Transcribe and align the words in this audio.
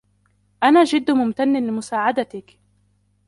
أن 0.63 0.83
جد 0.83 1.11
ممتن 1.11 1.67
لمساعدتك 1.67 2.59